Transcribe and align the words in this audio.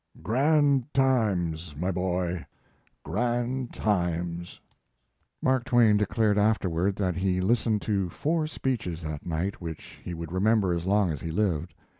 Grand 0.23 0.91
times, 0.95 1.75
my 1.77 1.91
boy, 1.91 2.43
grand 3.03 3.71
times! 3.71 4.59
Mark 5.43 5.63
Twain 5.63 5.95
declared 5.95 6.39
afterward 6.39 6.95
that 6.95 7.17
he 7.17 7.39
listened 7.39 7.83
to 7.83 8.09
four 8.09 8.47
speeches 8.47 9.03
that 9.03 9.27
night 9.27 9.61
which 9.61 9.99
he 10.03 10.15
would 10.15 10.31
remember 10.31 10.73
as 10.73 10.87
long 10.87 11.11
as 11.11 11.21
he 11.21 11.29
lived. 11.29 11.75